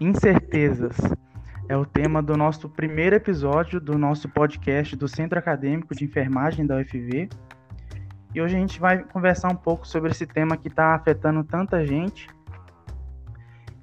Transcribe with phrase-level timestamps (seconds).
[0.00, 0.96] Incertezas
[1.68, 6.66] é o tema do nosso primeiro episódio do nosso podcast do Centro Acadêmico de Enfermagem
[6.66, 7.28] da UFV.
[8.34, 11.84] E hoje a gente vai conversar um pouco sobre esse tema que está afetando tanta
[11.86, 12.26] gente.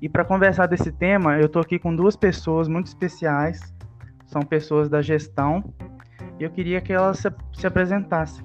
[0.01, 3.61] E para conversar desse tema, eu estou aqui com duas pessoas muito especiais,
[4.25, 5.63] são pessoas da gestão,
[6.39, 8.43] e eu queria que elas se, se apresentassem.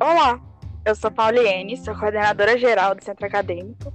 [0.00, 0.40] Olá,
[0.84, 3.94] eu sou Pauliene, sou coordenadora geral do Centro Acadêmico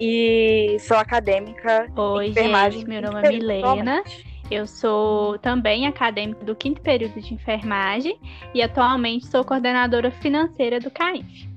[0.00, 2.80] e sou acadêmica Oi, em enfermagem.
[2.80, 4.02] Gente, meu nome é Milena.
[4.50, 8.18] Eu sou também acadêmica do quinto período de enfermagem
[8.54, 11.48] e atualmente sou coordenadora financeira do CAIF.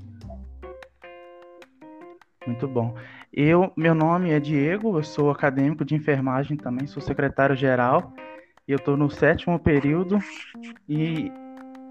[2.46, 2.96] Muito bom.
[3.32, 8.14] Eu, meu nome é Diego, eu sou acadêmico de enfermagem também, sou secretário geral
[8.72, 10.20] eu estou no sétimo período
[10.88, 11.32] e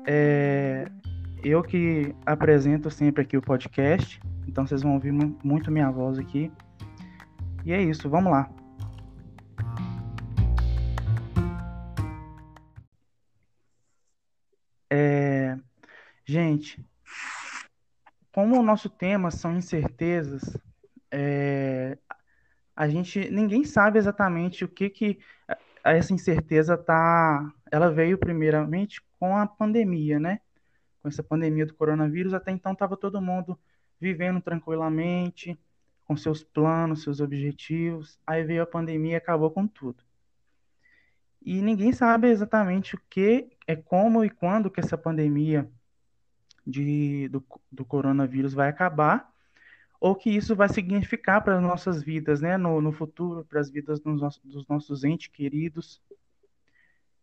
[0.06, 0.86] é,
[1.44, 6.50] eu que apresento sempre aqui o podcast, então vocês vão ouvir muito minha voz aqui.
[7.64, 8.48] E é isso, vamos lá.
[16.60, 16.84] Gente,
[18.30, 20.42] como o nosso tema são incertezas,
[21.10, 21.96] é...
[22.76, 25.18] a gente ninguém sabe exatamente o que que
[25.82, 30.40] essa incerteza tá, ela veio primeiramente com a pandemia, né?
[31.02, 33.58] com essa pandemia do coronavírus, até então estava todo mundo
[33.98, 35.58] vivendo tranquilamente,
[36.04, 38.20] com seus planos, seus objetivos.
[38.26, 40.04] Aí veio a pandemia e acabou com tudo.
[41.40, 45.66] E ninguém sabe exatamente o que, é como e quando que essa pandemia
[46.66, 49.30] de, do, do coronavírus vai acabar,
[50.00, 53.70] ou que isso vai significar para as nossas vidas, né, no, no futuro, para as
[53.70, 56.00] vidas dos, dos nossos entes queridos.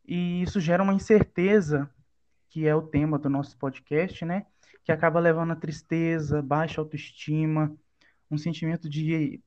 [0.05, 1.89] E isso gera uma incerteza
[2.49, 4.45] que é o tema do nosso podcast, né?
[4.83, 7.75] Que acaba levando a tristeza, baixa autoestima,
[8.31, 9.41] um sentimento de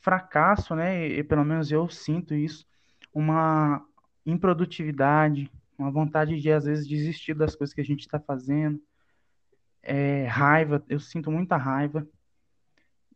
[0.00, 1.08] fracasso, né?
[1.08, 2.66] E, pelo menos eu sinto isso,
[3.12, 3.84] uma
[4.24, 8.80] improdutividade, uma vontade de às vezes desistir das coisas que a gente está fazendo,
[9.86, 12.06] é, raiva, eu sinto muita raiva.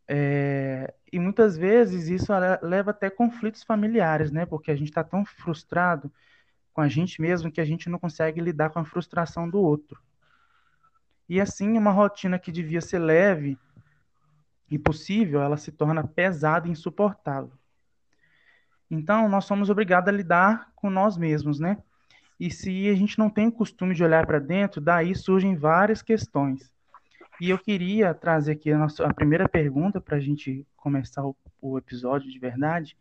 [0.07, 4.45] É, e muitas vezes isso leva até conflitos familiares, né?
[4.45, 6.11] Porque a gente está tão frustrado
[6.73, 10.01] com a gente mesmo que a gente não consegue lidar com a frustração do outro.
[11.27, 13.57] E assim, uma rotina que devia ser leve
[14.69, 17.51] e possível, ela se torna pesada e insuportável.
[18.89, 21.77] Então, nós somos obrigados a lidar com nós mesmos, né?
[22.41, 26.01] E se a gente não tem o costume de olhar para dentro, daí surgem várias
[26.01, 26.73] questões.
[27.39, 31.35] E eu queria trazer aqui a, nossa, a primeira pergunta para a gente começar o,
[31.61, 32.97] o, episódio de verdade.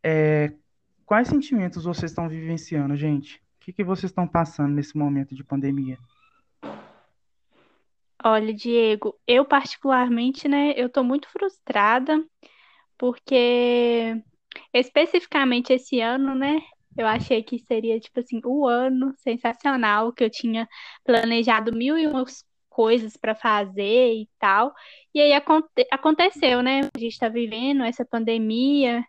[0.00, 0.52] É,
[1.04, 3.36] Quais sentimentos vocês estão vivenciando, gente?
[3.36, 5.98] O que, que vocês estão passando nesse momento de pandemia?
[8.22, 12.24] Olha, Diego, eu particularmente, né, eu tô muito frustrada
[12.96, 14.22] porque
[14.72, 16.60] especificamente esse ano, né,
[16.96, 20.68] eu achei que seria tipo assim, o ano sensacional que eu tinha
[21.04, 24.74] planejado mil e umas coisas para fazer e tal.
[25.14, 26.82] E aí aconte aconteceu, né?
[26.94, 29.04] A gente está vivendo essa pandemia,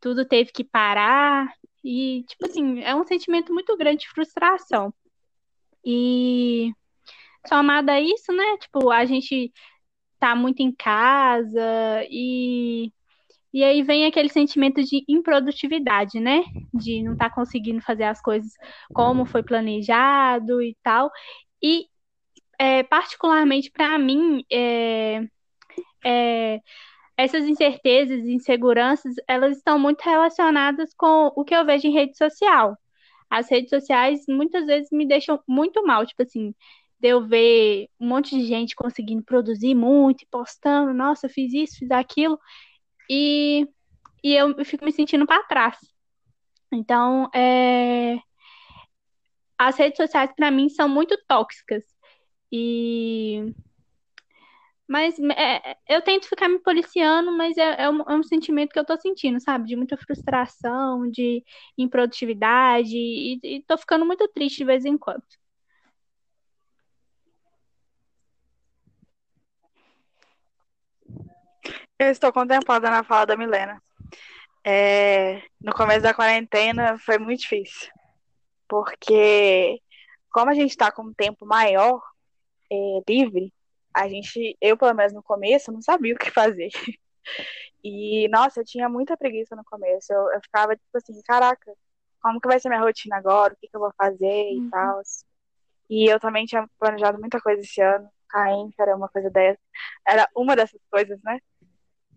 [0.00, 1.52] tudo teve que parar.
[1.84, 4.92] E, tipo assim, é um sentimento muito grande de frustração.
[5.84, 6.72] E
[7.48, 8.56] somado a isso, né?
[8.58, 9.52] Tipo, a gente
[10.18, 12.92] tá muito em casa e
[13.52, 16.44] e aí vem aquele sentimento de improdutividade, né?
[16.72, 18.52] De não estar tá conseguindo fazer as coisas
[18.92, 21.10] como foi planejado e tal.
[21.62, 21.86] E
[22.58, 25.22] é, particularmente para mim, é,
[26.04, 26.60] é,
[27.16, 32.16] essas incertezas e inseguranças, elas estão muito relacionadas com o que eu vejo em rede
[32.16, 32.76] social.
[33.30, 36.54] As redes sociais muitas vezes me deixam muito mal, tipo assim,
[37.00, 41.90] de eu ver um monte de gente conseguindo produzir muito, postando, nossa, fiz isso, fiz
[41.90, 42.38] aquilo,
[43.08, 43.66] e,
[44.22, 45.76] e eu fico me sentindo para trás.
[46.72, 48.18] Então, é,
[49.58, 51.84] as redes sociais para mim são muito tóxicas.
[52.52, 53.52] E
[54.88, 58.78] mas é, eu tento ficar me policiando, mas é, é, um, é, um, sentimento que
[58.78, 59.66] eu tô sentindo, sabe?
[59.68, 61.44] De muita frustração, de
[61.76, 65.22] improdutividade, e, e tô ficando muito triste de vez em quando.
[71.98, 73.82] Eu estou contemplada na fala da Milena.
[74.64, 77.90] É, no começo da quarentena foi muito difícil,
[78.68, 79.80] porque
[80.30, 82.00] como a gente está com um tempo maior
[82.70, 82.76] é,
[83.08, 83.52] livre,
[83.92, 86.70] a gente, eu pelo menos no começo, não sabia o que fazer.
[87.84, 90.12] E, nossa, eu tinha muita preguiça no começo.
[90.12, 91.72] Eu, eu ficava tipo assim, caraca,
[92.20, 93.54] como que vai ser minha rotina agora?
[93.54, 94.70] O que, que eu vou fazer e uhum.
[94.70, 95.00] tal.
[95.88, 98.10] E eu também tinha planejado muita coisa esse ano.
[98.28, 99.60] Caim, era uma coisa dessa.
[100.06, 101.38] Era uma dessas coisas, né?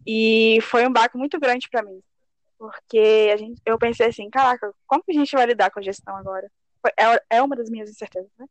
[0.05, 2.01] E foi um baco muito grande para mim.
[2.57, 5.83] Porque a gente, eu pensei assim, caraca, como que a gente vai lidar com a
[5.83, 6.51] gestão agora?
[6.97, 8.45] É, é uma das minhas incertezas, né?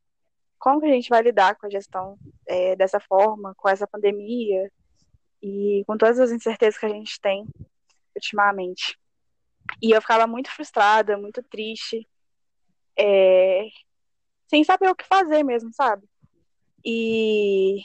[0.58, 4.70] Como que a gente vai lidar com a gestão é, dessa forma, com essa pandemia
[5.42, 7.46] e com todas as incertezas que a gente tem
[8.14, 8.98] ultimamente?
[9.80, 12.06] E eu ficava muito frustrada, muito triste,
[12.98, 13.68] é,
[14.48, 16.06] sem saber o que fazer mesmo, sabe?
[16.84, 17.80] E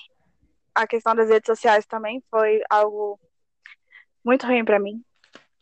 [0.73, 3.19] a questão das redes sociais também foi algo
[4.25, 5.03] muito ruim para mim,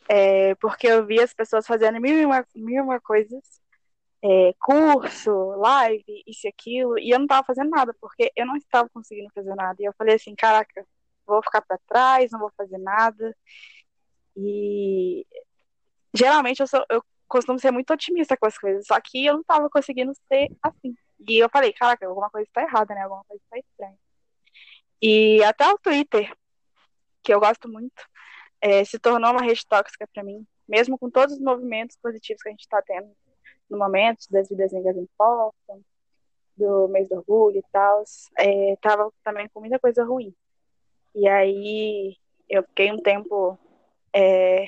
[0.10, 3.44] é, porque eu via as pessoas fazendo mil e uma, mil e uma coisas,
[4.24, 8.56] é, curso, live, isso e aquilo, e eu não estava fazendo nada, porque eu não
[8.56, 9.76] estava conseguindo fazer nada.
[9.82, 10.86] E eu falei assim, caraca,
[11.26, 13.36] vou ficar para trás, não vou fazer nada.
[14.36, 15.26] E
[16.14, 19.42] geralmente eu, sou, eu costumo ser muito otimista com as coisas, só que eu não
[19.42, 20.96] estava conseguindo ser assim.
[21.28, 23.02] E eu falei, caraca, alguma coisa está errada, né?
[23.04, 23.98] Alguma coisa está estranha.
[25.02, 26.34] E até o Twitter,
[27.22, 27.94] que eu gosto muito,
[28.64, 32.48] é, se tornou uma rede tóxica para mim, mesmo com todos os movimentos positivos que
[32.48, 33.14] a gente está tendo
[33.70, 35.84] no momento, das vidas negras importam,
[36.56, 38.04] do mês do orgulho e tal,
[38.38, 40.34] é, tava também com muita coisa ruim.
[41.14, 42.16] E aí
[42.48, 43.60] eu fiquei um tempo
[44.14, 44.66] é,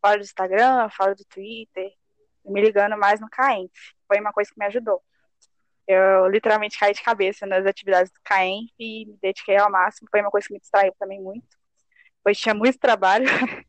[0.00, 1.92] fora do Instagram, fora do Twitter,
[2.44, 3.68] me ligando mais no Caen.
[4.06, 5.02] Foi uma coisa que me ajudou.
[5.88, 10.08] Eu literalmente caí de cabeça nas atividades do Caen e me dediquei ao máximo.
[10.10, 11.56] Foi uma coisa que me distraiu também muito,
[12.26, 13.24] pois tinha muito trabalho.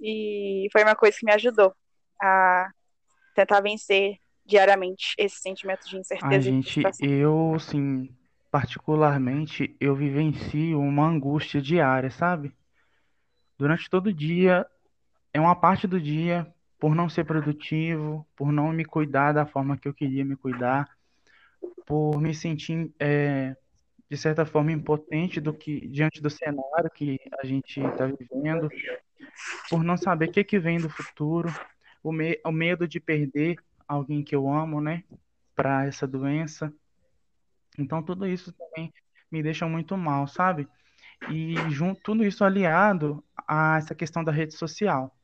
[0.00, 1.72] e foi uma coisa que me ajudou
[2.20, 2.68] a
[3.36, 6.34] tentar vencer diariamente esse sentimento de incerteza.
[6.34, 8.12] A gente, eu, assim,
[8.50, 12.52] particularmente, eu vivencio uma angústia diária, sabe?
[13.56, 14.66] Durante todo o dia,
[15.32, 19.76] é uma parte do dia por não ser produtivo, por não me cuidar da forma
[19.76, 20.88] que eu queria me cuidar,
[21.86, 23.56] por me sentir, é,
[24.10, 28.68] de certa forma, impotente do que diante do cenário que a gente está vivendo,
[29.68, 31.52] por não saber o que, que vem do futuro,
[32.02, 35.04] o, me o medo de perder alguém que eu amo, né,
[35.54, 36.72] para essa doença.
[37.78, 38.92] Então, tudo isso também
[39.30, 40.66] me deixa muito mal, sabe?
[41.30, 45.14] E junto, tudo isso aliado a essa questão da rede social.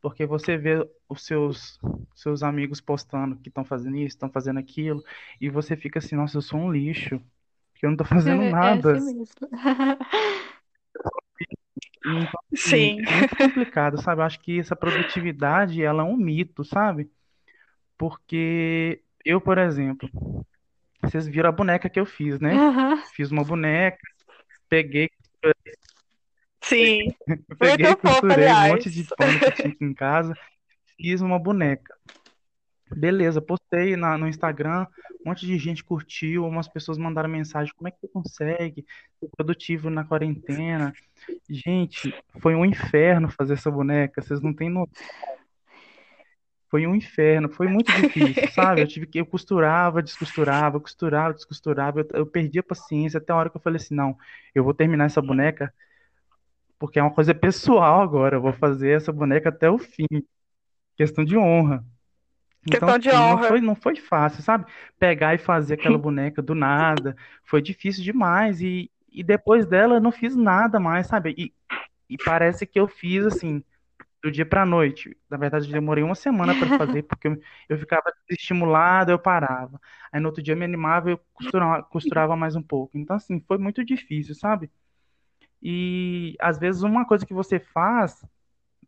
[0.00, 1.78] Porque você vê os seus,
[2.14, 5.04] seus amigos postando que estão fazendo isso, estão fazendo aquilo,
[5.38, 7.20] e você fica assim, nossa, eu sou um lixo,
[7.80, 8.92] que eu não estou fazendo é nada.
[8.92, 9.34] assim mesmo.
[12.02, 13.02] Então, assim, Sim.
[13.06, 14.22] é muito complicado, sabe?
[14.22, 17.10] Eu acho que essa produtividade, ela é um mito, sabe?
[17.98, 20.08] Porque eu, por exemplo,
[21.02, 22.54] vocês viram a boneca que eu fiz, né?
[23.14, 23.98] Fiz uma boneca,
[24.68, 25.10] peguei,
[26.62, 27.14] Sim.
[27.58, 28.72] peguei, Muito fofo, costurei um aliás.
[28.72, 30.34] monte de pano que tinha aqui em casa,
[30.96, 31.94] fiz uma boneca.
[32.94, 34.86] Beleza, postei na, no Instagram,
[35.24, 38.84] um monte de gente curtiu, umas pessoas mandaram mensagem, como é que você consegue
[39.18, 40.92] ser produtivo na quarentena?
[41.48, 44.92] Gente, foi um inferno fazer essa boneca, vocês não têm noção.
[46.68, 48.82] Foi um inferno, foi muito difícil, sabe?
[48.82, 53.36] Eu tive que, eu costurava, descosturava, costurava, descosturava, eu, eu perdi a paciência até a
[53.36, 54.16] hora que eu falei assim, não,
[54.54, 55.72] eu vou terminar essa boneca
[56.80, 60.06] porque é uma coisa pessoal agora, eu vou fazer essa boneca até o fim.
[60.96, 61.84] Questão de honra.
[62.66, 64.66] Então, Questão de não foi, não foi fácil, sabe?
[64.98, 68.60] Pegar e fazer aquela boneca do nada, foi difícil demais.
[68.60, 71.34] E, e depois dela eu não fiz nada mais, sabe?
[71.38, 71.54] E,
[72.08, 73.64] e parece que eu fiz assim,
[74.22, 75.16] do dia pra noite.
[75.28, 79.80] Na verdade, eu demorei uma semana para fazer, porque eu, eu ficava desestimulado, eu parava.
[80.12, 82.98] Aí no outro dia eu me animava e eu costurava, costurava mais um pouco.
[82.98, 84.70] Então, assim, foi muito difícil, sabe?
[85.62, 88.24] E às vezes uma coisa que você faz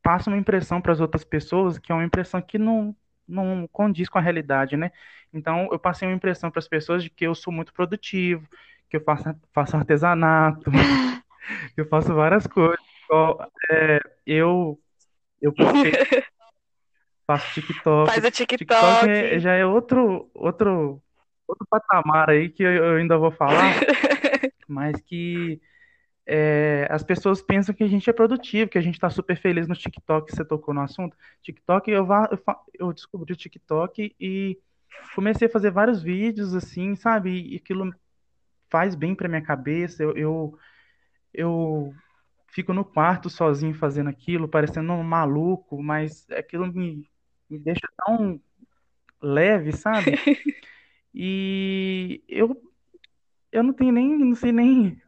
[0.03, 2.95] passa uma impressão para as outras pessoas que é uma impressão que não,
[3.27, 4.91] não condiz com a realidade, né?
[5.33, 8.49] Então eu passei uma impressão para as pessoas de que eu sou muito produtivo,
[8.91, 10.71] que eu faço, faço artesanato,
[11.75, 12.79] que eu faço várias coisas.
[13.05, 14.79] Igual, é, eu
[15.41, 15.93] eu postei,
[17.27, 18.13] faço TikTok.
[18.13, 19.11] Faz o TikTok TikTok.
[19.11, 21.03] é- já é outro outro
[21.47, 23.75] outro patamar aí que eu, eu ainda vou falar,
[24.69, 25.61] mas que
[26.27, 29.67] é, as pessoas pensam que a gente é produtivo, que a gente está super feliz
[29.67, 31.17] no TikTok, você tocou no assunto.
[31.43, 32.07] TikTok, eu,
[32.75, 34.59] eu descobri o TikTok e
[35.15, 37.53] comecei a fazer vários vídeos assim, sabe?
[37.53, 37.93] E aquilo
[38.71, 40.03] faz bem para minha cabeça.
[40.03, 40.59] Eu, eu,
[41.35, 41.95] eu
[42.49, 47.09] fico no quarto sozinho fazendo aquilo, parecendo um maluco, mas aquilo me,
[47.51, 48.41] me deixa tão
[49.21, 50.13] leve, sabe?
[51.15, 52.57] E eu,
[53.53, 55.02] eu não tenho nem, não sei nem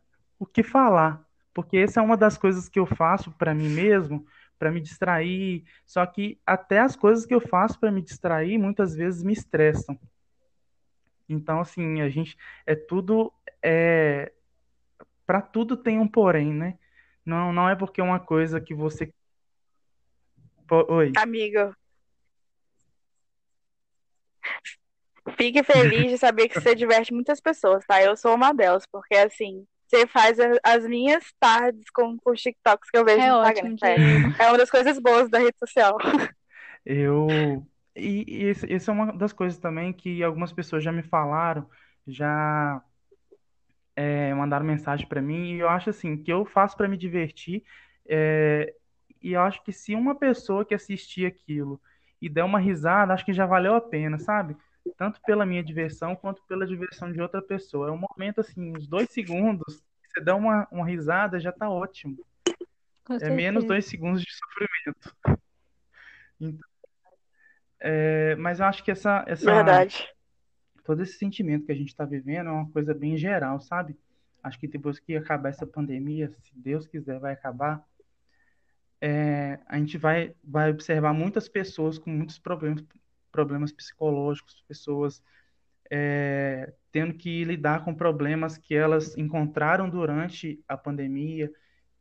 [0.44, 4.26] o que falar, porque essa é uma das coisas que eu faço para mim mesmo,
[4.58, 5.64] para me distrair.
[5.86, 9.98] Só que até as coisas que eu faço para me distrair muitas vezes me estressam.
[11.28, 12.36] Então, assim, a gente
[12.66, 13.32] é tudo
[13.62, 14.32] é
[15.26, 16.78] para tudo tem um porém, né?
[17.24, 19.12] Não, não é porque é uma coisa que você
[20.70, 21.12] Oi.
[21.16, 21.74] Amigo,
[25.36, 28.02] fique feliz de saber que você diverte muitas pessoas, tá?
[28.02, 32.98] Eu sou uma delas, porque assim, você faz as minhas tardes com, os TikToks que
[32.98, 34.34] eu vejo É no ótimo, Instagram.
[34.38, 35.96] É, é uma das coisas boas da rede social.
[36.84, 37.64] Eu
[37.96, 41.66] e, e esse, esse é uma das coisas também que algumas pessoas já me falaram,
[42.06, 42.82] já
[43.96, 47.62] é, mandaram mensagem para mim e eu acho assim que eu faço para me divertir
[48.06, 48.74] é,
[49.22, 51.80] e eu acho que se uma pessoa que assistir aquilo
[52.20, 54.54] e der uma risada, acho que já valeu a pena, sabe?
[54.96, 57.88] Tanto pela minha diversão quanto pela diversão de outra pessoa.
[57.88, 62.24] É um momento assim, uns dois segundos, você dá uma, uma risada, já tá ótimo.
[63.20, 65.40] É menos dois segundos de sofrimento.
[66.40, 66.68] Então,
[67.86, 70.08] é, mas eu acho que essa, essa, Verdade.
[70.84, 73.94] todo esse sentimento que a gente está vivendo é uma coisa bem geral, sabe?
[74.42, 77.84] Acho que depois que acabar essa pandemia, se Deus quiser, vai acabar,
[79.02, 82.82] é, a gente vai, vai observar muitas pessoas com muitos problemas,
[83.34, 85.20] problemas psicológicos, pessoas
[85.90, 91.52] é, tendo que lidar com problemas que elas encontraram durante a pandemia.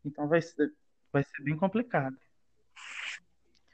[0.05, 0.71] Então vai ser,
[1.11, 2.15] vai ser bem complicado.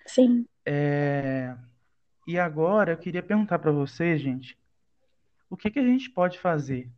[0.05, 0.45] Sim.
[0.65, 1.53] É,
[2.25, 4.57] e agora eu queria perguntar para vocês, gente,
[5.49, 6.89] o que que a gente pode fazer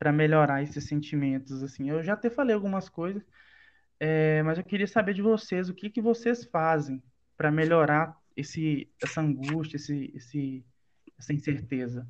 [0.00, 1.62] para melhorar esses sentimentos?
[1.62, 3.22] Assim, eu já até falei algumas coisas,
[4.00, 7.00] é, mas eu queria saber de vocês, o que que vocês fazem
[7.36, 10.64] para melhorar esse, essa angústia, esse, esse,
[11.18, 12.08] essa incerteza?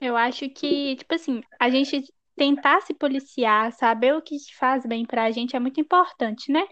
[0.00, 2.02] Eu acho que, tipo assim, a gente
[2.36, 6.66] tentar se policiar, saber o que faz bem pra gente é muito importante, né?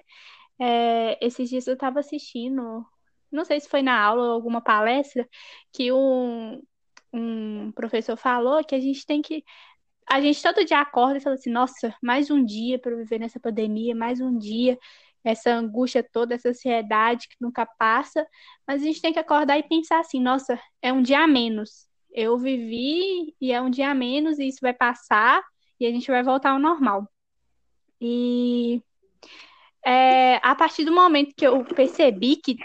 [0.59, 2.85] É, esses dias eu tava assistindo,
[3.31, 5.29] não sei se foi na aula ou alguma palestra,
[5.73, 6.63] que um,
[7.13, 9.45] um professor falou que a gente tem que.
[10.09, 13.41] A gente todo dia acorda e fala assim: nossa, mais um dia para viver nessa
[13.41, 14.79] pandemia, mais um dia,
[15.25, 18.27] essa angústia toda, essa ansiedade que nunca passa.
[18.67, 21.89] Mas a gente tem que acordar e pensar assim: nossa, é um dia a menos.
[22.13, 25.43] Eu vivi e é um dia a menos e isso vai passar
[25.79, 27.09] e a gente vai voltar ao normal.
[28.01, 28.83] E
[29.85, 32.57] é, a partir do momento que eu percebi que,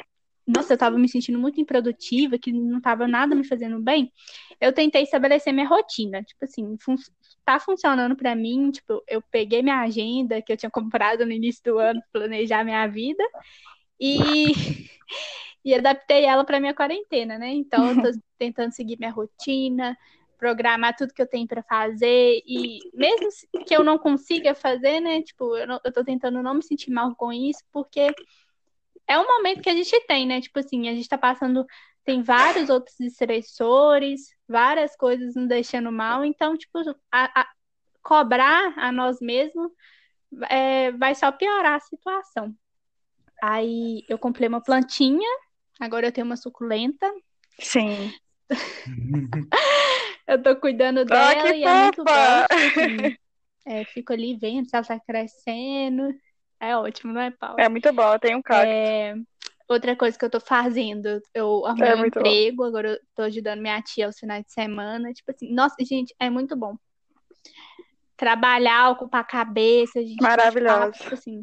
[0.48, 4.12] nossa, eu estava me sentindo muito improdutiva, que não estava nada me fazendo bem,
[4.60, 6.24] eu tentei estabelecer minha rotina.
[6.24, 6.76] Tipo assim,
[7.46, 8.72] tá funcionando para mim.
[8.72, 12.86] Tipo, eu peguei minha agenda que eu tinha comprado no início do ano, planejar minha
[12.88, 13.24] vida,
[14.00, 14.52] e,
[15.64, 17.50] e adaptei ela para minha quarentena, né?
[17.54, 19.98] Então, eu tô tentando seguir minha rotina.
[20.38, 23.30] Programar tudo que eu tenho para fazer, e mesmo
[23.66, 25.22] que eu não consiga fazer, né?
[25.22, 28.14] Tipo, eu, não, eu tô tentando não me sentir mal com isso, porque
[29.08, 30.42] é um momento que a gente tem, né?
[30.42, 31.66] Tipo assim, a gente tá passando,
[32.04, 36.80] tem vários outros estressores, várias coisas nos deixando mal, então, tipo,
[37.12, 37.50] a, a-
[38.04, 39.72] cobrar a nós mesmos
[40.50, 42.56] é, vai só piorar a situação.
[43.44, 45.30] Aí eu comprei uma plantinha,
[45.80, 47.12] agora eu tenho uma suculenta,
[47.60, 48.16] Sim.
[50.28, 53.16] eu tô cuidando Ah, dela que e é muito bom, assim,
[53.66, 56.10] é, fico ali vendo se ela tá crescendo,
[56.60, 57.60] é ótimo, não é, Paulo?
[57.60, 58.74] É muito bom, tem um cacto.
[58.74, 59.16] É,
[59.68, 62.30] outra coisa que eu tô fazendo, eu É arrumei um muito bom.
[62.30, 65.12] emprego, agora eu tô ajudando minha tia aos finais de semana.
[65.14, 66.76] Tipo assim, nossa, gente, é muito bom.
[68.18, 70.94] Trabalhar, ocupar a cabeça, a gente papo, Maravilhoso.
[70.94, 71.42] tipo assim,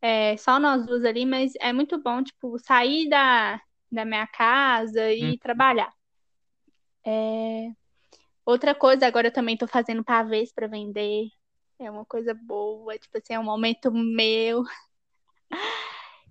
[0.00, 5.12] é, só nós duas ali, mas é muito bom, tipo, sair da, da minha casa
[5.12, 5.38] e Hum.
[5.38, 5.92] trabalhar.
[7.06, 7.68] É,
[8.44, 11.28] outra coisa, agora eu também tô fazendo pavês pra vender.
[11.84, 14.64] É uma coisa boa, tipo assim, é um momento meu.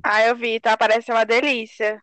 [0.03, 0.75] Ah, eu vi, tá?
[0.75, 2.01] Parece uma delícia.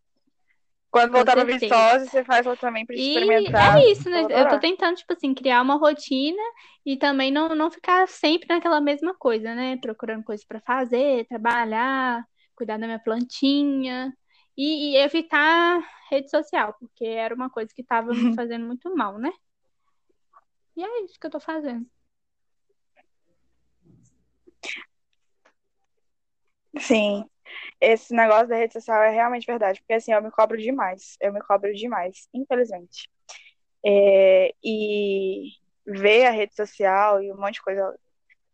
[0.90, 1.44] Quando voltar pra.
[1.44, 3.76] Viçosa, você faz outra também pra E experimentar.
[3.76, 4.22] é isso, né?
[4.30, 6.42] Eu tô tentando, tipo assim, criar uma rotina
[6.84, 9.76] e também não, não ficar sempre naquela mesma coisa, né?
[9.78, 12.24] Procurando coisas pra fazer, trabalhar,
[12.56, 14.12] cuidar da minha plantinha
[14.56, 19.18] e, e evitar rede social, porque era uma coisa que tava me fazendo muito mal,
[19.18, 19.30] né?
[20.76, 21.86] E é isso que eu tô fazendo.
[26.78, 27.24] Sim.
[27.80, 31.16] Esse negócio da rede social é realmente verdade, porque assim, eu me cobro demais.
[31.20, 33.08] Eu me cobro demais, infelizmente.
[33.84, 35.52] É, e
[35.86, 37.98] ver a rede social e um monte de coisa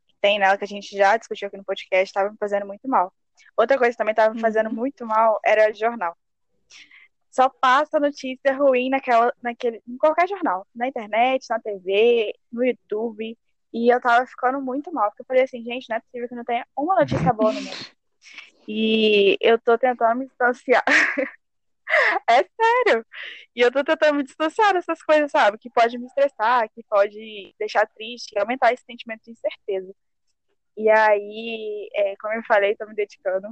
[0.06, 2.88] que tem nela que a gente já discutiu aqui no podcast estava me fazendo muito
[2.88, 3.12] mal.
[3.56, 4.76] Outra coisa que também estava me fazendo Uhum.
[4.76, 6.16] muito mal era jornal.
[7.30, 13.36] Só passa notícia ruim naquela, naquele, em qualquer jornal, na internet, na TV, no YouTube.
[13.74, 16.34] E eu tava ficando muito mal, porque eu falei assim, gente, não é possível que
[16.36, 17.86] não tenha uma notícia boa no mundo.
[18.68, 20.84] E eu tô tentando me distanciar.
[22.28, 23.06] É sério.
[23.54, 25.58] E eu tô tentando me distanciar dessas coisas, sabe?
[25.58, 29.94] Que pode me estressar, que pode deixar triste, aumentar esse sentimento de incerteza.
[30.76, 33.48] E aí, é, como eu falei, tô me dedicando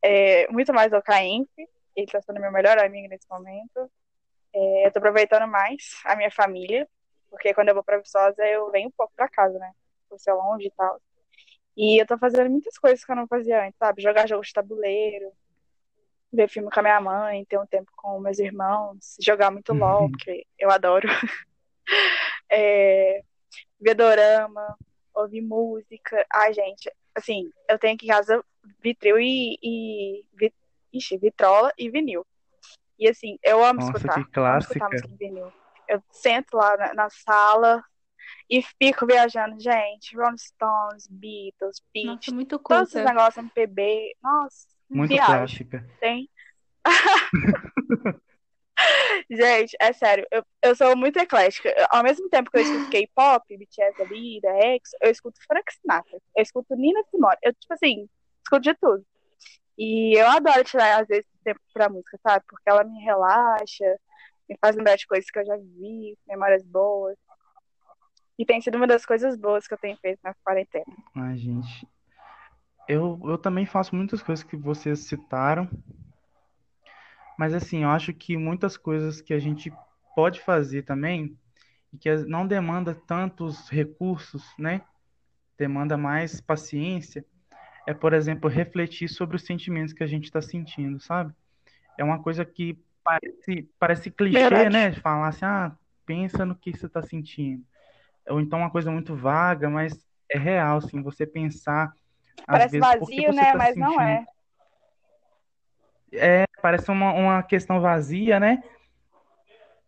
[0.00, 1.48] é, muito mais ao Caemp.
[1.96, 3.90] Ele tá sendo meu melhor amigo nesse momento.
[4.54, 6.88] É, eu tô aproveitando mais a minha família,
[7.34, 9.72] porque quando eu vou pra Viçosa, eu venho um pouco pra casa, né?
[10.08, 11.00] Por ser longe e tal.
[11.76, 14.00] E eu tô fazendo muitas coisas que eu não fazia antes, sabe?
[14.00, 15.32] Jogar jogos de tabuleiro,
[16.32, 19.78] ver filme com a minha mãe, ter um tempo com meus irmãos, jogar muito Uhum.
[19.80, 21.08] LOL, que eu adoro.
[22.50, 23.22] É,
[23.80, 24.78] ver dorama,
[25.14, 26.24] ouvir música.
[26.32, 28.42] Ai, gente, assim, eu tenho aqui em casa
[28.80, 30.54] vitril e, e vi-
[30.92, 32.24] ixi, vitrola e vinil.
[32.98, 34.74] E assim, eu amo Nossa, escutar, que amo clássica.
[34.74, 35.52] escutar música em vinil.
[35.88, 37.82] Eu sento lá na, na sala
[38.48, 44.16] e fico viajando, gente, Rolling Stones, Beatles, Beat, Nossa, muito todos esses negócios MPB.
[44.22, 45.36] Nossa, Muito viagem.
[45.36, 45.90] clássica.
[46.00, 46.28] Tem.
[49.30, 51.68] Gente, é sério, eu, eu sou muito eclética.
[51.76, 55.72] Eu- ao mesmo tempo que eu escuto K-pop, BTS da vida, EXO, eu escuto Frank
[55.72, 58.08] Sinatra, eu escuto Nina Simone, eu, tipo assim,
[58.42, 59.04] escuto de tudo.
[59.78, 62.44] E eu adoro tirar, às vezes, tempo pra música, sabe?
[62.48, 63.84] Porque ela me relaxa,
[64.48, 67.16] me faz lembrar de coisas que eu já vi, memórias boas.
[68.38, 70.84] E tem sido uma das coisas boas que eu tenho feito na quarentena.
[71.14, 71.88] Ai, gente.
[72.88, 75.68] Eu, eu também faço muitas coisas que vocês citaram,
[77.38, 79.72] mas assim, eu acho que muitas coisas que a gente
[80.14, 81.36] pode fazer também
[81.92, 84.82] e que não demanda tantos recursos, né?
[85.56, 87.24] Demanda mais paciência,
[87.86, 91.32] é, por exemplo, refletir sobre os sentimentos que a gente está sentindo, sabe?
[91.96, 94.70] É uma coisa que parece, parece clichê, Verdade.
[94.70, 94.92] né?
[94.94, 97.62] Falar assim, ah, pensa no que você está sentindo.
[98.28, 99.92] Ou então uma coisa muito vaga, mas
[100.30, 101.92] é real, assim, você pensar
[102.46, 103.46] às Parece vezes por que vazio, você né?
[103.46, 104.02] está Mas não sentindo.
[104.02, 104.26] é.
[106.12, 108.62] É, parece uma, uma questão vazia, né?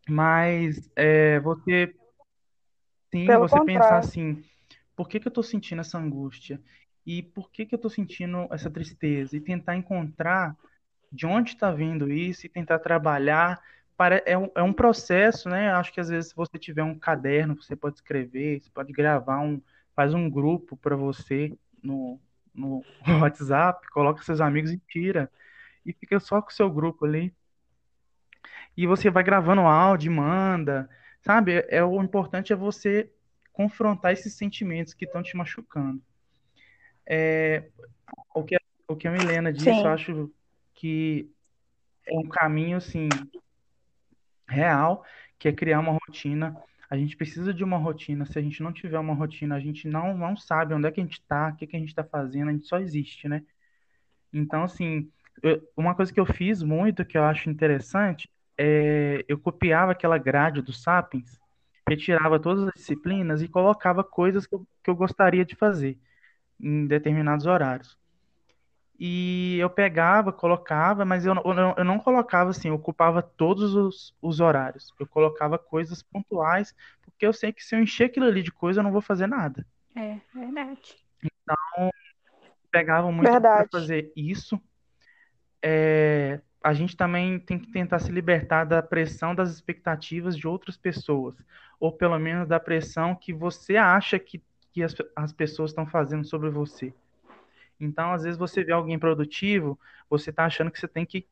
[0.09, 1.95] Mas é, você,
[3.13, 3.99] sim, Pelo você pensar contrário.
[3.99, 4.45] assim,
[4.95, 6.61] por que que eu tô sentindo essa angústia?
[7.05, 9.37] E por que que eu tô sentindo essa tristeza?
[9.37, 10.57] E tentar encontrar
[11.11, 13.61] de onde está vindo isso e tentar trabalhar.
[13.97, 15.73] Para, é um, é um processo, né?
[15.73, 19.41] Acho que às vezes se você tiver um caderno, você pode escrever, você pode gravar
[19.41, 19.61] um,
[19.95, 22.21] faz um grupo para você no,
[22.55, 22.83] no
[23.21, 25.31] WhatsApp, coloca seus amigos e tira.
[25.85, 27.35] E fica só com o seu grupo ali.
[28.77, 30.89] E você vai gravando áudio, manda,
[31.23, 31.65] sabe?
[31.69, 33.11] É, o importante é você
[33.53, 36.03] confrontar esses sentimentos que estão te machucando.
[37.07, 37.71] É,
[38.35, 39.87] o que, o que a Milena disse, eu Sim.
[39.87, 40.35] acho
[40.77, 41.31] que
[42.07, 43.09] é um caminho, assim,
[44.49, 45.05] real,
[45.39, 46.57] que é criar uma rotina.
[46.89, 48.25] A gente precisa de uma rotina.
[48.27, 51.01] Se a gente não tiver uma rotina, a gente não, não sabe onde é que
[51.01, 53.43] a gente está, o que que a gente está fazendo, a gente só existe, né?
[54.33, 55.11] Então, assim,
[55.43, 60.19] eu- uma coisa que eu fiz muito, que eu acho interessante, é eu copiava aquela
[60.19, 61.39] grade do Sapiens,
[61.89, 65.99] retirava todas as disciplinas e colocava coisas que eu, que eu gostaria de fazer
[66.61, 67.99] em determinados horários.
[68.99, 73.23] E eu pegava, colocava, mas eu, não- eu não, eu não colocava assim, eu ocupava
[73.23, 74.93] todos os, os horários.
[74.99, 78.81] Eu colocava coisas pontuais, porque eu sei que se eu encher aquilo ali de coisa,
[78.81, 79.67] eu não vou fazer nada.
[79.95, 80.97] É, verdade.
[82.71, 83.69] Pegava muito para Verdade.
[83.71, 84.61] fazer isso.
[85.63, 90.77] É, a gente também tem que tentar se libertar da pressão das expectativas de outras
[90.77, 91.35] pessoas,
[91.81, 96.25] ou pelo menos da pressão que você acha que, que as, as pessoas estão fazendo
[96.27, 96.93] sobre você.
[97.79, 101.27] Então, às vezes você vê alguém produtivo, você está achando que você tem que,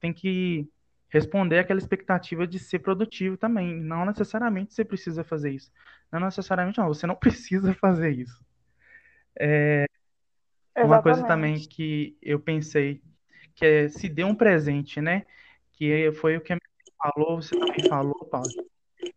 [0.00, 0.68] tem que
[1.08, 3.74] responder àquela expectativa de ser produtivo também.
[3.74, 5.72] Não necessariamente você precisa fazer isso.
[6.10, 8.44] Não necessariamente, não, você não precisa fazer isso.
[10.76, 13.02] Uma coisa também que eu pensei,
[13.54, 15.26] que é se dê um presente, né?
[15.72, 18.48] Que foi o que a minha falou, você também falou, Paulo,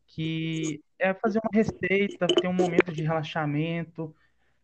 [0.08, 4.14] que é fazer uma receita, ter um momento de relaxamento,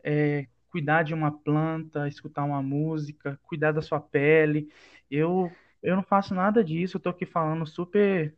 [0.04, 4.72] é, cuidar de uma planta, escutar uma música, cuidar da sua pele.
[5.10, 5.52] Eu,
[5.84, 8.34] eu não faço nada disso, eu tô aqui falando super,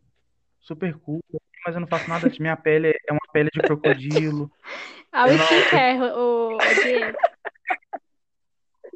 [0.60, 1.24] super cool,
[1.66, 2.42] mas eu não faço nada disso.
[2.42, 4.52] Minha pele é uma pele de crocodilo.
[5.14, 7.18] Eu não- skincare, o, o Diego.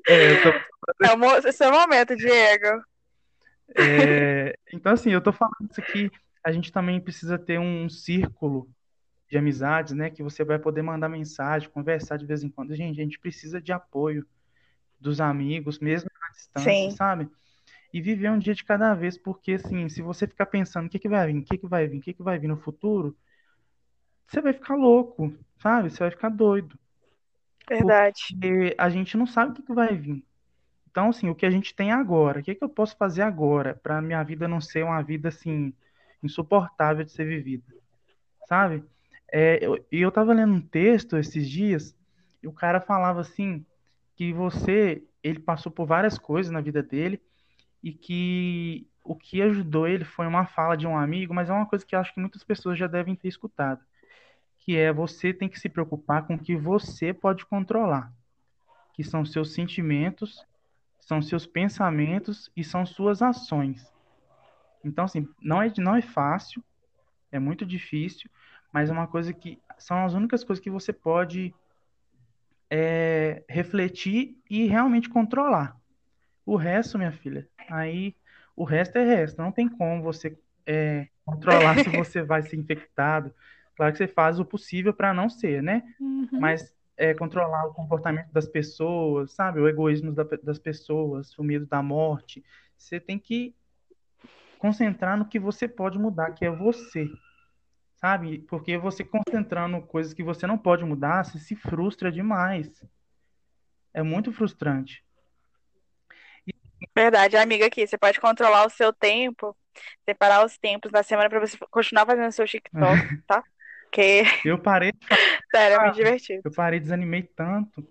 [0.08, 0.50] É, eu tô
[1.04, 2.82] É o mo- é o momento, Diego.
[3.76, 6.10] É, então, assim, eu tô falando isso aqui,
[6.43, 8.67] a gente também precisa ter um círculo
[9.29, 10.09] de amizades, né?
[10.09, 12.75] Que você vai poder mandar mensagem, conversar de vez em quando.
[12.75, 14.25] Gente, a gente precisa de apoio
[14.99, 16.91] dos amigos, mesmo à distância, Sim.
[16.91, 17.29] sabe?
[17.93, 20.99] E viver um dia de cada vez, porque, assim, se você ficar pensando o que
[20.99, 23.15] que vai vir, o que que vai vir, o que que vai vir no futuro,
[24.27, 25.89] você vai ficar louco, sabe?
[25.89, 26.77] Você vai ficar doido.
[27.69, 28.21] Verdade.
[28.29, 30.23] Porque a gente não sabe o que, que vai vir.
[30.89, 33.75] Então, assim, o que a gente tem agora, o que, que eu posso fazer agora
[33.75, 35.73] para minha vida não ser uma vida assim
[36.23, 37.71] insuportável de ser vivida,
[38.47, 38.83] sabe?
[39.31, 41.95] É, eu, eu tava lendo um texto esses dias
[42.41, 43.65] e o cara falava assim
[44.15, 47.21] que você, ele passou por várias coisas na vida dele
[47.83, 51.65] e que o que ajudou ele foi uma fala de um amigo, mas é uma
[51.65, 53.81] coisa que eu acho que muitas pessoas já devem ter escutado,
[54.57, 58.11] que é você tem que se preocupar com o que você pode controlar,
[58.93, 60.45] que são seus sentimentos,
[60.99, 63.85] são seus pensamentos e são suas ações.
[64.83, 66.63] Então, assim, não é, não é fácil,
[67.31, 68.29] é muito difícil,
[68.71, 71.53] mas é uma coisa que são as únicas coisas que você pode
[72.69, 75.75] é, refletir e realmente controlar.
[76.45, 78.15] O resto, minha filha, aí
[78.56, 79.41] o resto é resto.
[79.41, 83.34] Não tem como você é, controlar se você vai ser infectado.
[83.75, 85.84] Claro que você faz o possível para não ser, né?
[85.99, 86.27] Uhum.
[86.39, 89.60] Mas é, controlar o comportamento das pessoas, sabe?
[89.60, 92.43] O egoísmo da, das pessoas, o medo da morte.
[92.75, 93.56] Você tem que
[94.58, 97.08] concentrar no que você pode mudar, que é você.
[97.97, 98.39] Sabe?
[98.47, 102.83] Porque você concentrando coisas que você não pode mudar, você se frustra demais.
[103.93, 105.03] É muito frustrante.
[106.95, 109.55] Verdade, amiga, aqui você pode controlar o seu tempo,
[110.07, 112.71] separar os tempos da semana para você continuar fazendo seu TikTok,
[113.27, 113.43] tá?
[113.91, 114.99] Que Eu parei de
[115.51, 116.41] sério, é muito divertido.
[116.45, 117.88] eu parei, desanimei tanto.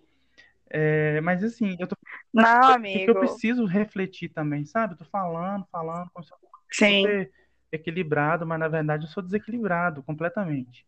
[0.71, 1.97] É, mas assim, eu tô
[2.33, 3.15] Não, porque eu amigo.
[3.15, 4.95] preciso refletir também, sabe?
[4.95, 7.03] Eu tô falando, falando, como se eu fosse Sim.
[7.03, 7.33] ser
[7.73, 10.87] equilibrado, mas na verdade eu sou desequilibrado completamente.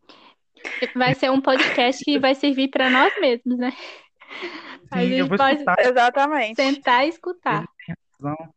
[0.94, 3.72] Vai ser um podcast que vai servir para nós mesmos, né?
[4.90, 6.56] A Sim, eu gente vou pode escutar Exatamente.
[6.56, 7.64] sentar e escutar.
[8.24, 8.48] a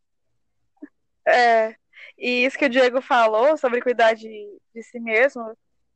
[1.28, 1.76] É,
[2.18, 4.28] e isso que o Diego falou sobre cuidar de,
[4.74, 5.56] de si mesmo,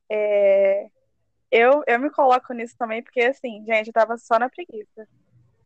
[0.09, 0.87] é,
[1.51, 5.07] eu, eu me coloco nisso também, porque assim, gente, eu tava só na preguiça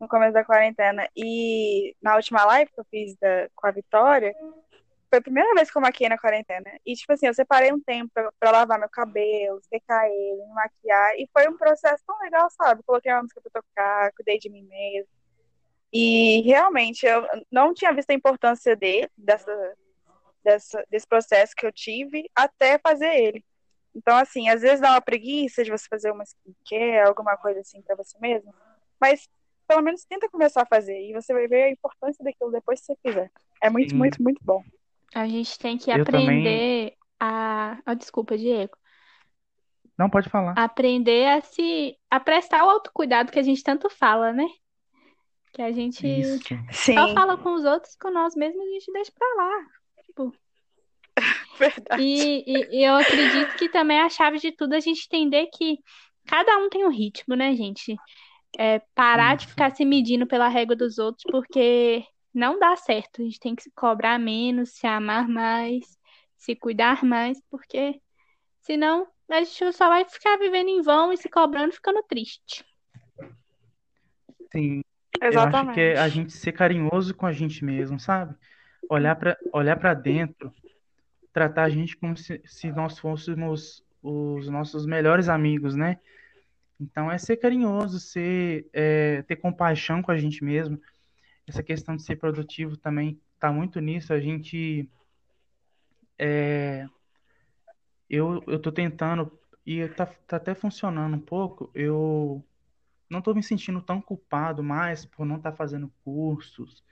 [0.00, 1.06] no começo da quarentena.
[1.14, 4.32] E na última live que eu fiz da- com a Vitória,
[5.10, 6.70] foi a primeira vez que eu maquiei na quarentena.
[6.86, 10.54] E, tipo assim, eu separei um tempo pra, pra lavar meu cabelo, secar ele, me
[10.54, 11.14] maquiar.
[11.16, 12.82] E foi um processo tão legal, sabe?
[12.84, 15.08] Coloquei uma música pra tocar, cuidei de mim mesmo.
[15.92, 19.76] E realmente eu não tinha visto a importância dele, dessa,
[20.44, 23.44] dessa, desse processo que eu tive, até fazer ele.
[23.92, 27.82] Então, assim, às vezes dá uma preguiça de você fazer uma skincare, alguma coisa assim
[27.82, 28.54] pra você mesmo.
[29.00, 29.28] Mas
[29.66, 31.00] pelo menos tenta começar a fazer.
[31.00, 33.30] E você vai ver a importância daquilo depois que você fizer.
[33.60, 33.96] É muito, Sim.
[33.96, 34.62] muito, muito bom.
[35.14, 36.22] A gente tem que Eu também.
[36.22, 37.78] aprender a.
[37.84, 38.76] Ah, desculpa, Diego.
[39.98, 40.54] Não pode falar.
[40.56, 41.96] Aprender a se.
[42.10, 44.46] a prestar o autocuidado que a gente tanto fala, né?
[45.52, 46.38] Que a gente Isso.
[46.70, 49.66] Sim, só fala com os outros, com nós mesmos, a gente deixa pra lá.
[50.06, 50.32] Tipo,
[51.58, 52.02] verdade.
[52.02, 55.46] E, e- e eu acredito que também é a chave de tudo a gente entender
[55.52, 55.78] que
[56.26, 57.96] cada um tem um ritmo, né, gente?
[58.58, 59.50] É parar de Isso.
[59.50, 63.20] ficar se medindo pela régua dos outros, porque não dá certo.
[63.20, 65.98] A gente tem que se cobrar menos, se amar mais,
[66.36, 68.00] se cuidar mais, porque
[68.60, 72.64] senão a gente só vai ficar vivendo em vão e se cobrando, ficando triste.
[74.52, 74.82] Sim.
[75.20, 76.10] Eu acho que é a Exatamente.
[76.10, 78.34] gente ser carinhoso com a gente mesmo, sabe?
[78.88, 80.52] Olhar para olhar para dentro,
[81.32, 85.98] tratar a gente como se, se nós fôssemos os nossos melhores amigos, né?
[86.80, 90.80] Então é ser carinhoso, ser é, ter compaixão com a gente mesmo.
[91.50, 94.12] Essa questão de ser produtivo também tá muito nisso.
[94.12, 94.88] A gente
[96.16, 96.86] é,
[98.08, 99.36] eu tô tentando
[99.66, 101.68] e tá, tá até funcionando um pouco.
[101.74, 102.44] Eu
[103.08, 106.84] não estou me sentindo tão culpado mais por não estar fazendo cursos,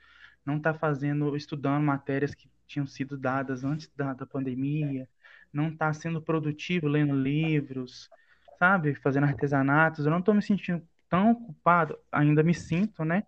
[0.44, 5.08] não estar fazendo, estudando matérias que tinham sido dadas antes da, da pandemia,
[5.52, 8.10] não estar sendo produtivo lendo livros,
[8.58, 10.04] sabe, fazendo artesanatos.
[10.04, 13.22] Eu não estou me sentindo tão culpado, ainda me sinto, né?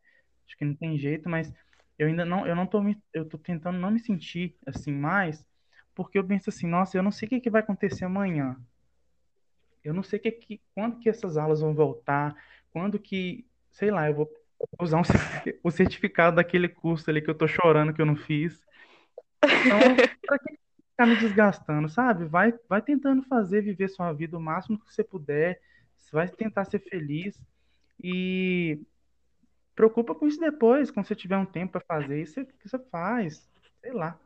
[0.51, 1.53] Acho que não tem jeito, mas
[1.97, 5.47] eu ainda não, eu não tô me, eu tô tentando não me sentir assim mais,
[5.95, 8.57] porque eu penso assim, nossa, eu não sei o que que vai acontecer amanhã.
[9.85, 12.35] Eu não sei que, que, quando que essas aulas vão voltar,
[12.73, 14.31] quando que, sei lá, eu vou
[14.81, 15.03] usar um,
[15.63, 18.61] o certificado daquele curso ali que eu tô chorando que eu não fiz.
[19.45, 19.79] Então,
[20.27, 20.59] pra que
[20.91, 22.25] ficar me desgastando, sabe?
[22.25, 25.61] Vai, vai tentando fazer, viver sua vida o máximo que você puder,
[26.13, 27.41] vai tentar ser feliz
[28.03, 28.81] e
[29.81, 33.49] preocupa com isso depois, quando você tiver um tempo para fazer isso, você, faz,
[33.81, 34.19] sei lá.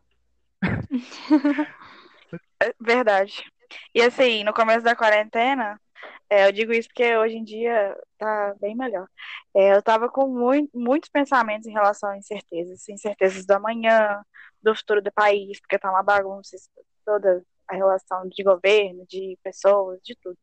[2.63, 3.45] É verdade.
[3.95, 5.79] E assim, no começo da quarentena,
[6.31, 9.07] é, eu digo isso porque hoje em dia tá bem melhor.
[9.55, 14.23] É, eu tava com mui- muitos pensamentos em relação a incertezas, incertezas do amanhã,
[14.63, 16.57] do futuro do país, porque tá uma bagunça
[17.05, 20.39] toda a relação de governo, de pessoas, de tudo.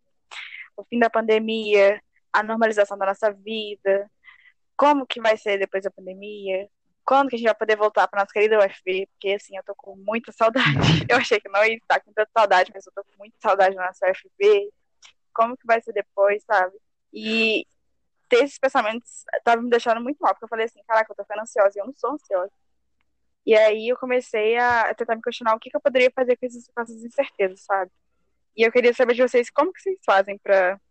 [0.78, 2.00] o fim da pandemia,
[2.32, 4.10] a normalização da nossa vida,
[4.82, 6.67] como que vai ser depois da pandemia,
[7.06, 9.76] quando que a gente vai poder voltar para nossa querida UFV, porque assim, eu tô
[9.76, 10.65] com muita saudade.
[11.08, 13.76] Eu achei que não ia estar com tanta saudade, mas eu tô com muita saudade
[13.76, 14.72] da nossa UFV.
[15.36, 16.76] Como que vai ser depois, sabe?
[17.13, 17.67] E
[18.28, 21.24] ter esses pensamentos tava me deixando muito mal, porque eu falei assim, caraca, eu tô
[21.24, 22.52] ficando ansiosa, e eu não sou ansiosa.
[23.46, 26.46] E aí eu comecei a tentar me questionar o que, que eu poderia fazer com
[26.48, 27.91] essas, com essas incertezas, sabe?
[28.58, 30.82] E eu queria saber de vocês como que vocês fazem para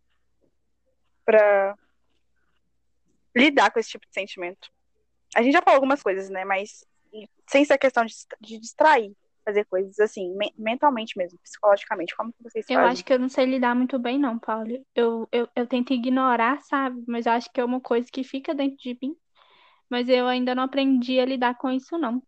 [1.25, 1.75] para
[3.35, 4.69] lidar com esse tipo de sentimento.
[5.35, 6.43] A gente já falou algumas coisas, né?
[6.43, 6.85] Mas
[7.47, 9.13] sem ser questão de, de distrair,
[9.43, 12.15] fazer coisas assim, me mentalmente mesmo, psicologicamente.
[12.15, 12.91] Como que vocês eu fazem?
[12.91, 14.69] Acho que eu não sei lidar muito bem, não, Paulo.
[14.95, 17.03] Eu, eu, eu tento ignorar, sabe?
[17.07, 19.15] Mas eu acho que é uma coisa que fica dentro de mim.
[19.89, 22.23] Mas eu ainda não aprendi a lidar com isso, não.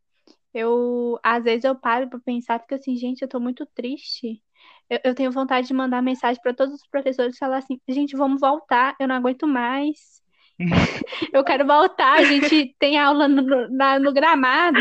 [0.53, 4.41] Eu, às vezes eu paro para pensar, fico assim, gente, eu tô muito triste.
[4.89, 8.15] Eu, eu tenho vontade de mandar mensagem para todos os professores e falar assim, gente,
[8.15, 10.22] vamos voltar, eu não aguento mais.
[11.33, 14.79] eu quero voltar, a gente tem aula no, na, no gramado,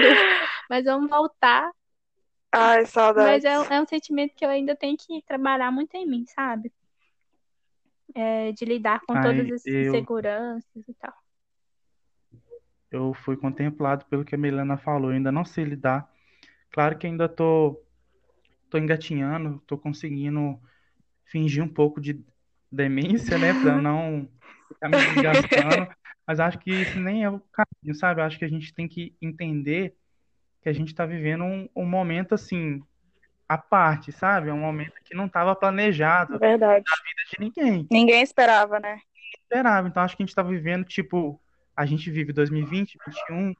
[0.68, 1.70] mas vamos voltar.
[2.52, 3.26] Ai, saudade.
[3.26, 6.70] Mas é, é, um sentimento que eu ainda tenho que trabalhar muito em mim, sabe?
[8.14, 9.88] É, de lidar com Ai, todas as eu...
[9.88, 11.14] inseguranças e tal
[12.92, 15.10] eu fui contemplado pelo que a Milena falou.
[15.10, 16.08] Eu ainda não sei lidar.
[16.70, 17.82] Claro que ainda tô,
[18.68, 20.60] tô engatinhando, tô conseguindo
[21.24, 22.22] fingir um pouco de
[22.72, 24.28] demência, né, para não
[24.68, 25.88] ficar me desgastando.
[26.26, 28.22] Mas acho que isso nem é o caminho, sabe?
[28.22, 29.94] Acho que a gente tem que entender
[30.62, 32.82] que a gente está vivendo um, um momento assim
[33.48, 34.48] à parte, sabe?
[34.48, 36.84] É um momento que não estava planejado Verdade.
[36.88, 37.86] na vida de ninguém.
[37.90, 38.92] Ninguém esperava, né?
[38.92, 39.88] Ninguém esperava.
[39.88, 41.40] Então acho que a gente está vivendo tipo
[41.76, 43.54] a gente vive 2020, 21,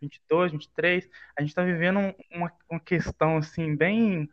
[0.00, 4.28] 22, 23, a gente está vivendo uma, uma questão assim bem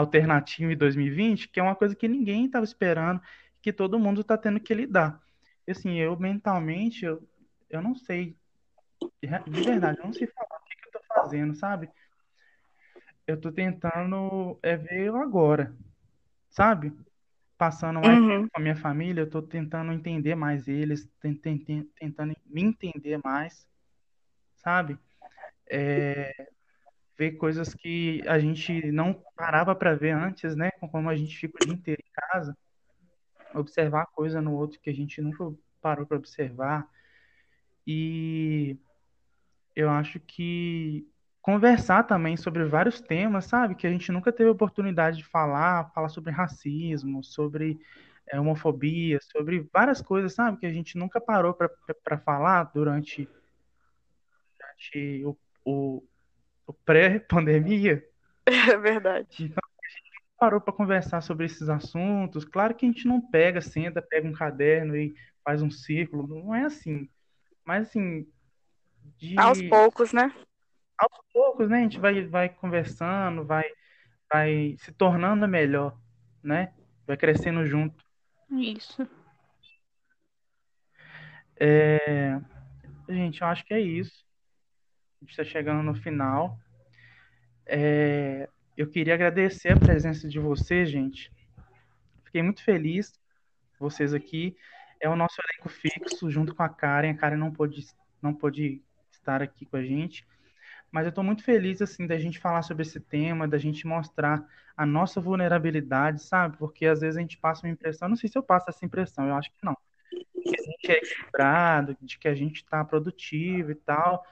[0.00, 3.20] alternativa em 2020, que é uma coisa que ninguém estava esperando,
[3.60, 5.20] que todo mundo está tendo que lidar.
[5.68, 7.26] Assim, eu mentalmente, eu,
[7.68, 8.36] eu não sei,
[9.20, 11.90] de verdade, eu não sei falar o que, que eu estou fazendo, sabe?
[13.26, 15.74] Eu estou tentando é ver agora,
[16.48, 16.92] sabe?
[17.56, 18.28] passando mais uhum.
[18.28, 23.66] tempo com a minha família, eu tô tentando entender mais eles, tentando me entender mais,
[24.56, 24.98] sabe?
[25.68, 26.50] É,
[27.18, 30.70] ver coisas que a gente não parava para ver antes, né?
[30.72, 32.56] Como a gente fica o dia inteiro em casa,
[33.54, 36.88] observar coisa no outro que a gente nunca parou para observar.
[37.86, 38.76] E
[39.74, 41.06] eu acho que
[41.40, 43.76] conversar também sobre vários temas, sabe?
[43.76, 47.78] Que a gente nunca teve oportunidade de falar, falar sobre racismo, sobre
[48.28, 50.58] é, homofobia, sobre várias coisas, sabe?
[50.58, 53.28] Que a gente nunca parou para falar durante,
[54.58, 56.02] durante o, o, o
[56.72, 58.04] pré-pandemia.
[58.48, 59.26] É verdade.
[59.40, 62.44] Então, a gente parou para conversar sobre esses assuntos.
[62.44, 65.12] Claro que a gente não pega, senta, pega um caderno e
[65.44, 67.08] faz um círculo, não é assim.
[67.64, 68.24] Mas assim,
[69.18, 69.36] de...
[69.36, 70.32] aos poucos, né?
[70.98, 73.64] aos poucos, né, a gente vai, vai conversando, vai,
[74.32, 75.98] vai se tornando melhor,
[76.42, 76.72] né?
[77.06, 78.04] Vai crescendo junto.
[78.50, 79.06] Isso.
[81.58, 82.40] É...
[83.08, 84.25] Gente, eu acho que é isso.
[85.20, 86.58] A gente está chegando no final.
[87.64, 88.48] É...
[88.76, 91.32] Eu queria agradecer a presença de vocês, gente.
[92.24, 93.18] Fiquei muito feliz
[93.78, 94.56] vocês aqui.
[95.00, 97.10] É o nosso elenco fixo, junto com a Karen.
[97.10, 97.86] A Karen não pôde,
[98.20, 100.26] não pôde estar aqui com a gente
[100.90, 104.42] mas eu estou muito feliz assim da gente falar sobre esse tema, da gente mostrar
[104.76, 106.56] a nossa vulnerabilidade, sabe?
[106.56, 109.28] Porque às vezes a gente passa uma impressão, não sei se eu passo essa impressão,
[109.28, 109.76] eu acho que não,
[110.10, 114.24] que a gente é equilibrado, de que a gente está produtivo e tal.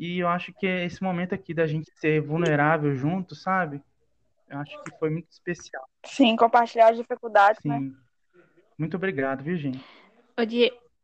[0.00, 3.82] E eu acho que esse momento aqui da gente ser vulnerável junto, sabe?
[4.48, 5.86] Eu acho que foi muito especial.
[6.06, 7.78] Sim, compartilhar as dificuldades, né?
[7.78, 7.90] Sim.
[7.90, 7.96] né?
[8.78, 9.78] Muito obrigado, Virginia.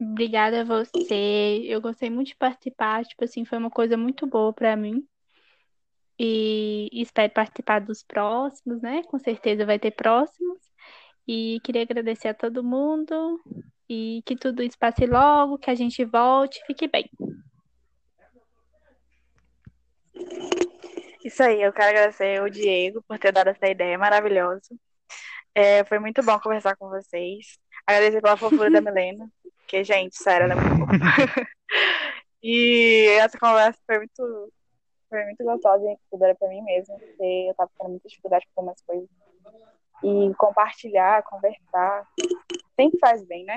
[0.01, 1.61] Obrigada a você.
[1.67, 3.05] Eu gostei muito de participar.
[3.05, 5.07] Tipo assim, foi uma coisa muito boa para mim.
[6.19, 9.03] E espero participar dos próximos, né?
[9.03, 10.59] Com certeza vai ter próximos.
[11.29, 13.39] E queria agradecer a todo mundo.
[13.91, 16.65] E que tudo isso passe logo, que a gente volte.
[16.67, 17.11] Fique bem.
[21.25, 24.75] Isso aí, eu quero agradecer o Diego por ter dado essa ideia maravilhosa.
[25.53, 27.59] É, foi muito bom conversar com vocês.
[27.87, 29.29] Agradecer pela fofura da Milena.
[29.59, 30.87] Porque, gente, sério, ela é muito
[32.41, 34.53] e essa conversa foi muito,
[35.11, 38.61] foi muito gostosa e era pra mim mesma, porque eu tava tendo muita dificuldade com
[38.61, 39.09] algumas coisas.
[40.05, 42.07] E compartilhar, conversar,
[42.79, 43.57] sempre faz bem, né?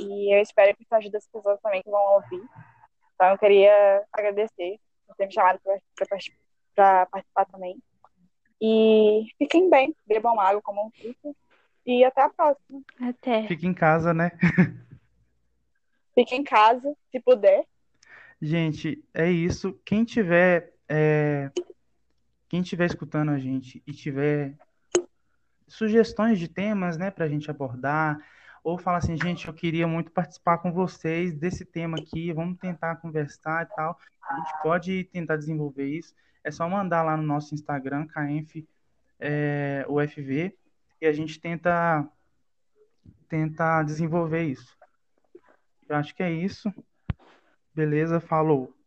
[0.00, 2.42] E eu espero que isso ajude as pessoas também que vão ouvir.
[3.14, 4.80] Então eu queria agradecer
[5.16, 5.60] ter me chamado
[6.74, 7.80] para participar também.
[8.60, 11.36] E fiquem bem, bebam água, como um fruto
[11.86, 12.82] E até a próxima.
[13.00, 13.46] Até.
[13.46, 14.32] Fique em casa, né?
[16.14, 17.64] Fique em casa, se puder.
[18.42, 19.80] Gente, é isso.
[19.84, 21.50] Quem tiver, é,
[22.48, 24.56] quem tiver escutando a gente e tiver
[25.68, 28.18] sugestões de temas, né, para a gente abordar,
[28.68, 32.96] ou falar assim, gente, eu queria muito participar com vocês desse tema aqui, vamos tentar
[32.96, 33.98] conversar e tal.
[34.22, 36.14] A gente pode tentar desenvolver isso.
[36.44, 38.68] É só mandar lá no nosso Instagram, KF
[39.18, 40.54] é, UFV,
[41.00, 42.06] e a gente tenta,
[43.26, 44.76] tenta desenvolver isso.
[45.88, 46.70] Eu acho que é isso.
[47.74, 48.77] Beleza, falou.